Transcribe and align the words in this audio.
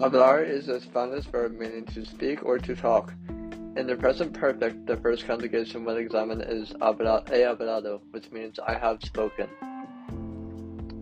Hablar 0.00 0.42
is 0.42 0.68
a 0.68 0.80
Spanish 0.80 1.26
verb 1.26 1.58
meaning 1.58 1.84
to 1.92 2.06
speak 2.06 2.42
or 2.42 2.58
to 2.58 2.74
talk. 2.74 3.12
In 3.76 3.86
the 3.86 3.96
present 3.96 4.32
perfect, 4.32 4.86
the 4.86 4.96
first 4.96 5.26
conjugation 5.26 5.84
we'll 5.84 5.98
examine 5.98 6.40
is 6.40 6.70
he 6.70 6.74
hablado, 6.74 8.00
which 8.10 8.32
means 8.32 8.58
I 8.66 8.78
have 8.78 9.02
spoken. 9.02 9.46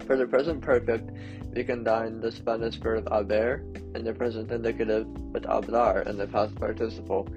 For 0.05 0.17
the 0.17 0.27
present 0.27 0.63
perfect, 0.63 1.13
we 1.55 1.63
combine 1.63 2.19
the 2.21 2.33
Spanish 2.33 2.75
verb 2.75 3.09
haber 3.09 3.63
in 3.95 4.03
the 4.03 4.13
present 4.13 4.51
indicative 4.51 5.07
with 5.33 5.45
hablar 5.45 6.05
in 6.09 6.19
the 6.19 6.27
past 6.27 6.57
participle. 6.57 7.29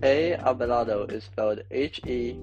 He 0.00 0.36
hablado 0.38 1.10
is 1.10 1.24
spelled 1.24 1.62
H 1.72 2.00
E 2.06 2.38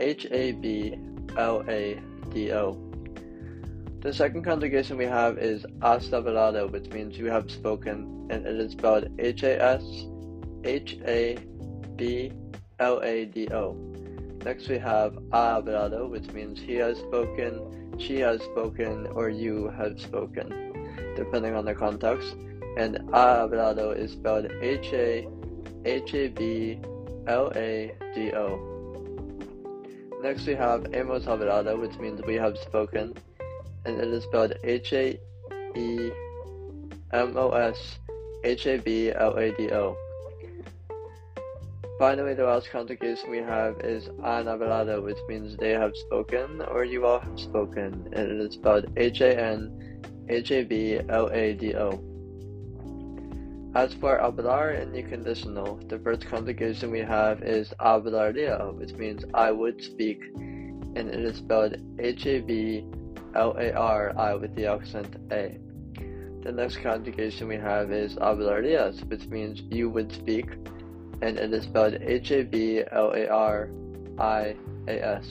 H 0.00 0.26
A 0.32 0.50
B 0.50 0.98
L 1.36 1.62
A 1.68 1.96
D 2.32 2.52
O. 2.52 2.93
The 4.04 4.12
second 4.12 4.44
conjugation 4.44 4.98
we 4.98 5.06
have 5.06 5.38
is 5.38 5.64
has 5.80 6.10
hablado, 6.10 6.70
which 6.70 6.90
means 6.90 7.16
you 7.16 7.30
have 7.30 7.50
spoken, 7.50 8.28
and 8.28 8.46
it 8.46 8.60
is 8.60 8.72
spelled 8.72 9.08
H 9.18 9.42
A 9.44 9.58
S 9.62 9.82
H 10.62 10.98
A 11.06 11.38
B 11.96 12.30
L 12.78 13.00
A 13.02 13.24
D 13.24 13.48
O. 13.50 13.72
Next 14.44 14.68
we 14.68 14.76
have 14.76 15.14
ha 15.32 15.58
hablado, 15.58 16.10
which 16.10 16.30
means 16.32 16.60
he 16.60 16.74
has 16.74 16.98
spoken, 16.98 17.96
she 17.98 18.18
has 18.18 18.42
spoken, 18.42 19.06
or 19.06 19.30
you 19.30 19.70
have 19.70 19.98
spoken, 19.98 20.50
depending 21.16 21.54
on 21.54 21.64
the 21.64 21.74
context. 21.74 22.36
And 22.76 22.98
ha 23.10 23.48
hablado 23.48 23.96
is 23.96 24.12
spelled 24.12 24.52
H 24.60 24.92
A 24.92 25.26
H 25.86 26.12
A 26.12 26.28
B 26.28 26.78
L 27.26 27.50
A 27.56 27.94
D 28.14 28.32
O. 28.34 28.60
Next 30.22 30.46
we 30.46 30.54
have 30.56 30.82
hemos 30.92 31.24
hablado, 31.24 31.80
which 31.80 31.98
means 31.98 32.20
we 32.26 32.34
have 32.34 32.58
spoken, 32.58 33.14
and 33.84 34.00
it 34.00 34.08
is 34.08 34.24
spelled 34.24 34.54
H 34.62 34.92
A 34.92 35.18
E 35.76 36.10
M 37.12 37.36
O 37.36 37.50
S 37.50 37.98
H 38.44 38.66
A 38.66 38.78
B 38.78 39.12
L 39.12 39.36
A 39.36 39.52
D 39.52 39.70
O. 39.72 39.96
Finally, 41.98 42.34
the 42.34 42.44
last 42.44 42.70
conjugation 42.70 43.30
we 43.30 43.38
have 43.38 43.80
is 43.80 44.08
han 44.22 44.46
hablado, 44.46 45.02
which 45.02 45.18
means 45.28 45.56
they 45.56 45.70
have 45.70 45.96
spoken 45.96 46.60
or 46.62 46.84
you 46.84 47.06
all 47.06 47.20
have 47.20 47.38
spoken, 47.38 48.08
and 48.12 48.32
it 48.32 48.40
is 48.40 48.54
spelled 48.54 48.86
H 48.96 49.20
A 49.20 49.38
N 49.38 50.02
H 50.28 50.50
A 50.50 50.64
B 50.64 50.98
L 51.08 51.30
A 51.32 51.54
D 51.54 51.74
O. 51.76 52.02
As 53.76 53.92
for 53.94 54.18
hablar 54.18 54.80
in 54.80 54.92
the 54.92 55.02
conditional, 55.02 55.76
the 55.88 55.98
first 55.98 56.26
conjugation 56.26 56.90
we 56.90 57.00
have 57.00 57.42
is 57.42 57.72
hablaría, 57.80 58.72
which 58.74 58.92
means 58.92 59.24
I 59.34 59.50
would 59.50 59.82
speak, 59.82 60.20
and 60.34 61.08
it 61.08 61.20
is 61.20 61.38
spelled 61.38 61.76
H 61.98 62.26
A 62.26 62.40
B 62.40 62.84
L 63.34 63.56
A 63.58 63.72
R 63.72 64.12
I 64.16 64.34
with 64.34 64.54
the 64.54 64.66
accent 64.66 65.16
A. 65.30 65.58
The 66.42 66.52
next 66.52 66.76
conjugation 66.78 67.48
we 67.48 67.56
have 67.56 67.90
is 67.90 68.16
hablarías, 68.16 69.08
which 69.08 69.26
means 69.26 69.62
you 69.70 69.88
would 69.88 70.12
speak, 70.12 70.50
and 71.22 71.38
it 71.38 71.52
is 71.52 71.64
spelled 71.64 71.94
H 71.94 72.30
A 72.32 72.42
B 72.42 72.82
L 72.92 73.12
A 73.12 73.26
R 73.28 73.70
I 74.18 74.54
A 74.88 75.04
S. 75.04 75.26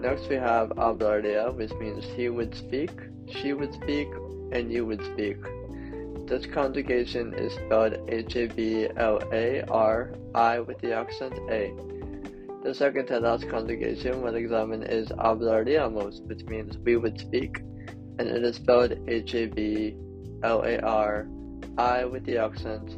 Next 0.00 0.28
we 0.28 0.36
have 0.36 0.70
hablaría, 0.70 1.54
which 1.54 1.72
means 1.74 2.04
he 2.04 2.28
would 2.28 2.54
speak, 2.54 2.90
she 3.26 3.52
would 3.52 3.74
speak, 3.74 4.08
and 4.52 4.72
you 4.72 4.86
would 4.86 5.04
speak. 5.04 5.36
This 6.26 6.46
conjugation 6.46 7.34
is 7.34 7.52
spelled 7.54 7.98
H 8.08 8.36
A 8.36 8.46
B 8.46 8.88
L 8.96 9.20
A 9.32 9.62
R 9.62 10.14
I 10.34 10.60
with 10.60 10.78
the 10.80 10.92
accent 10.92 11.34
A. 11.50 11.72
The 12.62 12.74
second 12.74 13.06
to 13.06 13.20
last 13.20 13.48
conjugation 13.48 14.20
when 14.20 14.34
examined 14.34 14.84
is 14.84 15.08
hablaríamos, 15.08 16.26
which 16.26 16.44
means 16.44 16.76
we 16.78 16.96
would 16.96 17.18
speak, 17.18 17.60
and 18.18 18.28
it 18.28 18.42
is 18.42 18.56
spelled 18.56 18.98
H 19.08 19.34
A 19.34 19.46
B 19.46 19.96
L 20.42 20.62
A 20.62 20.78
R 20.80 21.28
I 21.78 22.04
with 22.04 22.24
the 22.24 22.38
accent 22.38 22.96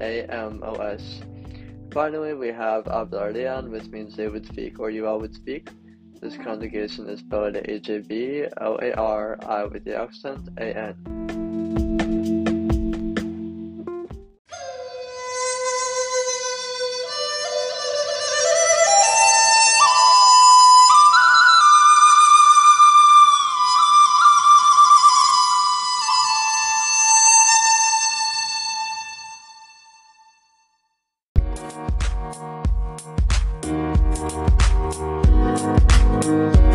A 0.00 0.24
M 0.24 0.60
O 0.64 0.74
S. 0.76 1.20
Finally, 1.92 2.32
we 2.32 2.48
have 2.48 2.84
hablarían, 2.84 3.68
which 3.70 3.88
means 3.88 4.16
they 4.16 4.28
would 4.28 4.46
speak 4.46 4.80
or 4.80 4.90
you 4.90 5.06
all 5.06 5.20
would 5.20 5.34
speak. 5.34 5.68
This 6.22 6.36
conjugation 6.38 7.08
is 7.08 7.20
spelled 7.20 7.56
H 7.56 7.90
A 7.90 7.98
B 8.00 8.46
L 8.60 8.78
A 8.80 8.92
R 8.94 9.38
I 9.46 9.64
with 9.64 9.84
the 9.84 9.94
accent 9.94 10.48
A 10.56 10.74
N. 10.74 11.41
Thank 34.22 35.26
you. 36.66 36.71